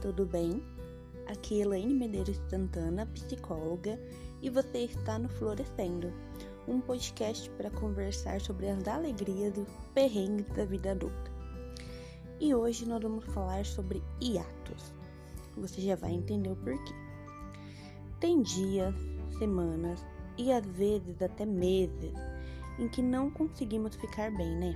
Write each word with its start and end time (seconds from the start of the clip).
tudo 0.00 0.26
bem? 0.26 0.60
Aqui 1.28 1.60
é 1.60 1.62
Elaine 1.62 1.94
Medeiros 1.94 2.40
Santana, 2.50 3.06
psicóloga, 3.06 3.96
e 4.42 4.50
você 4.50 4.78
está 4.78 5.16
no 5.16 5.28
Florescendo, 5.28 6.12
um 6.66 6.80
podcast 6.80 7.48
para 7.50 7.70
conversar 7.70 8.40
sobre 8.40 8.68
as 8.68 8.88
alegrias 8.88 9.56
e 9.56 9.64
perrengues 9.94 10.48
da 10.56 10.64
vida 10.64 10.90
adulta. 10.90 11.30
E 12.40 12.52
hoje 12.52 12.84
nós 12.84 13.00
vamos 13.00 13.24
falar 13.26 13.64
sobre 13.64 14.02
hiatos. 14.20 14.92
Você 15.56 15.80
já 15.80 15.94
vai 15.94 16.10
entender 16.10 16.50
o 16.50 16.56
porquê. 16.56 16.92
Tem 18.18 18.42
dias, 18.42 18.94
semanas 19.38 20.04
e 20.36 20.50
às 20.50 20.66
vezes 20.66 21.22
até 21.22 21.46
meses 21.46 22.12
em 22.76 22.88
que 22.88 23.00
não 23.00 23.30
conseguimos 23.30 23.94
ficar 23.94 24.32
bem, 24.32 24.56
né? 24.56 24.74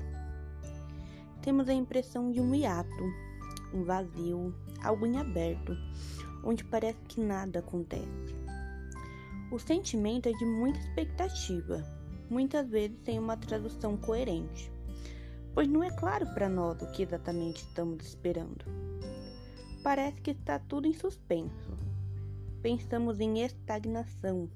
Temos 1.43 1.69
a 1.69 1.75
impressão 1.75 2.31
de 2.31 2.41
um 2.41 2.55
hiato, 2.55 3.26
um 3.73 3.83
vazio, 3.85 4.55
algo 4.83 5.07
em 5.07 5.19
aberto, 5.19 5.77
onde 6.43 6.65
parece 6.65 6.99
que 7.09 7.21
nada 7.21 7.59
acontece. 7.59 8.35
O 9.51 9.59
sentimento 9.59 10.29
é 10.29 10.33
de 10.33 10.45
muita 10.45 10.79
expectativa, 10.79 11.85
muitas 12.29 12.69
vezes 12.69 12.99
sem 13.05 13.19
uma 13.19 13.37
tradução 13.37 13.97
coerente, 13.97 14.73
pois 15.55 15.69
não 15.69 15.83
é 15.83 15.91
claro 15.91 16.27
para 16.35 16.49
nós 16.49 16.81
o 16.83 16.91
que 16.91 17.03
exatamente 17.03 17.63
estamos 17.63 18.05
esperando. 18.05 18.65
Parece 19.83 20.21
que 20.21 20.33
está 20.33 20.59
tudo 20.59 20.89
em 20.89 20.93
suspenso. 20.93 21.73
Pensamos 22.61 23.21
em 23.21 23.41
estagnação. 23.43 24.51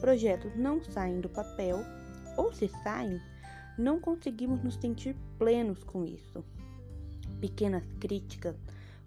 Projetos 0.00 0.54
não 0.56 0.82
saem 0.82 1.20
do 1.20 1.28
papel, 1.28 1.78
ou 2.36 2.52
se 2.52 2.68
saem, 2.84 3.20
não 3.76 3.98
conseguimos 3.98 4.62
nos 4.62 4.76
sentir 4.76 5.16
plenos 5.38 5.82
com 5.82 6.04
isso. 6.04 6.44
Pequenas 7.42 7.82
críticas 7.98 8.54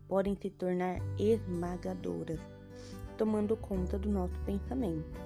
podem 0.10 0.36
se 0.36 0.50
tornar 0.50 1.00
esmagadoras, 1.18 2.42
tomando 3.18 3.56
conta 3.56 3.98
do 3.98 4.10
nosso 4.10 4.38
pensamento. 4.46 5.18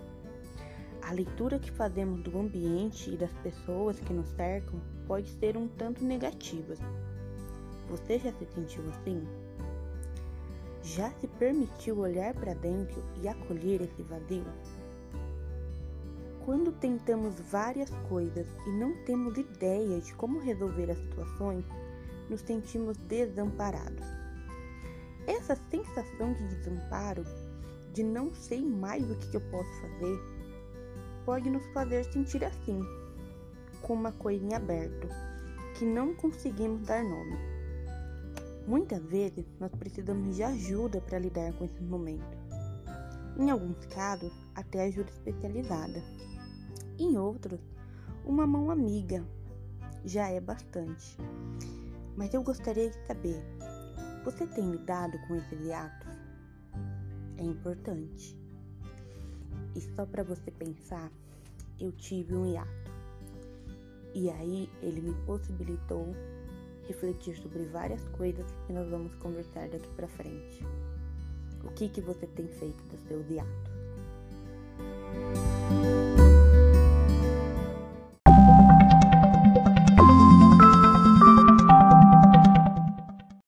A 1.02 1.12
leitura 1.12 1.58
que 1.58 1.72
fazemos 1.72 2.22
do 2.22 2.38
ambiente 2.38 3.10
e 3.10 3.18
das 3.18 3.32
pessoas 3.42 4.00
que 4.00 4.14
nos 4.14 4.28
cercam 4.36 4.80
pode 5.08 5.28
ser 5.40 5.58
um 5.58 5.68
tanto 5.68 6.04
negativa. 6.06 6.76
Você 7.90 8.20
já 8.20 8.32
se 8.32 8.46
sentiu 8.46 8.88
assim? 8.92 9.28
Já 10.84 11.10
se 11.14 11.26
permitiu 11.26 11.98
olhar 11.98 12.36
para 12.36 12.54
dentro 12.54 13.04
e 13.24 13.28
acolher 13.28 13.82
esse 13.82 14.04
vazio? 14.04 14.46
Quando 16.46 16.72
tentamos 16.74 17.40
várias 17.50 17.90
coisas 18.08 18.46
e 18.68 18.70
não 18.70 18.94
temos 19.04 19.36
ideia 19.36 20.00
de 20.00 20.14
como 20.14 20.40
resolver 20.40 20.92
as 20.92 20.98
situações, 21.00 21.66
nos 22.30 22.42
sentimos 22.42 22.98
desamparados. 22.98 24.06
Essa 25.28 25.56
sensação 25.70 26.34
de 26.34 26.56
desamparo, 26.56 27.24
de 27.94 28.04
não 28.04 28.34
sei 28.34 28.62
mais 28.64 29.10
o 29.10 29.16
que 29.16 29.36
eu 29.36 29.42
posso 29.52 29.70
fazer, 29.82 30.20
pode 31.26 31.50
nos 31.50 31.66
fazer 31.68 32.04
sentir 32.06 32.44
assim, 32.44 32.82
com 33.82 33.94
uma 33.94 34.12
coisa 34.12 34.44
em 34.44 34.54
aberto, 34.54 35.08
que 35.78 35.86
não 35.86 36.14
conseguimos 36.14 36.82
dar 36.86 37.04
nome. 37.04 37.38
Muitas 38.68 39.04
vezes 39.04 39.46
nós 39.60 39.72
precisamos 39.76 40.36
de 40.36 40.44
ajuda 40.44 41.02
para 41.02 41.20
lidar 41.20 41.54
com 41.54 41.66
esses 41.66 41.82
momentos. 41.82 42.38
Em 43.38 43.50
alguns 43.50 43.86
casos, 43.86 44.32
até 44.54 44.84
ajuda 44.84 45.10
especializada. 45.10 46.04
Em 46.98 47.18
outros, 47.18 47.60
uma 48.26 48.46
mão 48.46 48.70
amiga 48.70 49.26
já 50.04 50.30
é 50.30 50.40
bastante. 50.40 51.18
Mas 52.20 52.34
eu 52.34 52.44
gostaria 52.44 52.90
de 52.90 53.08
saber: 53.08 53.42
você 54.26 54.46
tem 54.46 54.70
lidado 54.70 55.18
com 55.26 55.36
esses 55.38 55.72
atos? 55.72 56.10
É 57.38 57.44
importante. 57.44 58.38
E 59.74 59.80
só 59.96 60.06
para 60.06 60.22
você 60.22 60.52
pensar, 60.52 61.10
eu 61.80 61.94
tive 61.94 62.36
um 62.36 62.46
hiato. 62.46 62.92
E 64.14 64.30
aí 64.30 64.70
ele 64.82 65.00
me 65.00 65.14
possibilitou 65.26 66.14
refletir 66.90 67.38
sobre 67.38 67.64
várias 67.68 68.06
coisas 68.10 68.46
que 68.68 68.74
nós 68.74 68.90
vamos 68.90 69.16
conversar 69.16 69.70
daqui 69.70 69.88
para 69.96 70.10
frente. 70.10 70.62
O 71.64 71.72
que 71.72 71.88
que 71.88 72.02
você 72.02 72.28
tem 72.28 72.50
feito 72.50 72.84
dos 72.84 73.00
seus 73.08 73.30
hiatos? 73.30 73.72